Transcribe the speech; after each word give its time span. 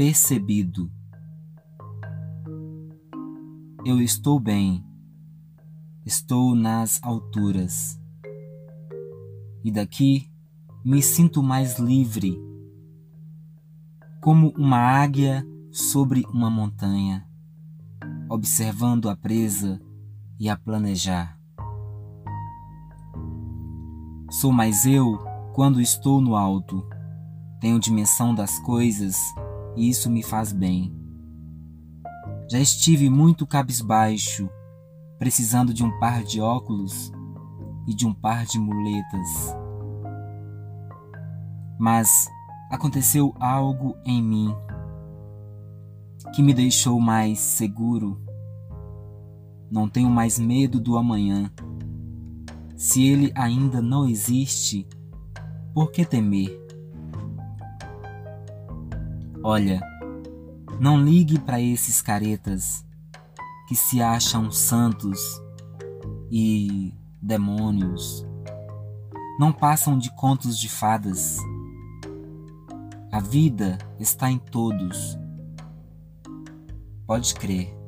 percebido. 0.00 0.90
Eu 3.84 4.00
estou 4.00 4.40
bem, 4.40 4.82
estou 6.06 6.54
nas 6.54 6.98
alturas, 7.02 8.00
e 9.62 9.70
daqui 9.70 10.30
me 10.82 11.02
sinto 11.02 11.42
mais 11.42 11.78
livre, 11.78 12.34
como 14.22 14.54
uma 14.56 14.78
águia 14.78 15.46
sobre 15.70 16.24
uma 16.32 16.48
montanha, 16.48 17.28
observando 18.30 19.06
a 19.06 19.14
presa 19.14 19.78
e 20.38 20.48
a 20.48 20.56
planejar. 20.56 21.38
Sou 24.30 24.50
mais 24.50 24.86
eu 24.86 25.18
quando 25.52 25.78
estou 25.78 26.22
no 26.22 26.34
alto. 26.34 26.82
Tenho 27.60 27.78
dimensão 27.78 28.34
das 28.34 28.58
coisas 28.60 29.14
e 29.76 29.88
isso 29.88 30.10
me 30.10 30.22
faz 30.22 30.52
bem. 30.52 30.94
Já 32.50 32.58
estive 32.58 33.08
muito 33.08 33.46
cabisbaixo, 33.46 34.48
precisando 35.18 35.72
de 35.72 35.84
um 35.84 35.98
par 35.98 36.24
de 36.24 36.40
óculos 36.40 37.12
e 37.86 37.94
de 37.94 38.06
um 38.06 38.12
par 38.12 38.44
de 38.44 38.58
muletas. 38.58 39.56
Mas 41.78 42.28
aconteceu 42.70 43.34
algo 43.38 43.96
em 44.04 44.22
mim 44.22 44.54
que 46.34 46.42
me 46.42 46.52
deixou 46.52 47.00
mais 47.00 47.38
seguro. 47.38 48.20
Não 49.70 49.88
tenho 49.88 50.10
mais 50.10 50.38
medo 50.38 50.80
do 50.80 50.96
amanhã. 50.96 51.50
Se 52.76 53.04
ele 53.06 53.32
ainda 53.34 53.80
não 53.80 54.08
existe, 54.08 54.86
por 55.74 55.90
que 55.90 56.04
temer? 56.04 56.59
Olha, 59.42 59.80
não 60.78 61.02
ligue 61.02 61.38
para 61.38 61.60
esses 61.60 62.02
caretas 62.02 62.84
que 63.66 63.74
se 63.74 64.02
acham 64.02 64.50
santos 64.50 65.18
e 66.30 66.92
demônios. 67.22 68.26
Não 69.38 69.50
passam 69.50 69.98
de 69.98 70.14
contos 70.14 70.58
de 70.58 70.68
fadas. 70.68 71.38
A 73.10 73.20
vida 73.20 73.78
está 73.98 74.30
em 74.30 74.38
todos. 74.38 75.18
Pode 77.06 77.34
crer. 77.34 77.79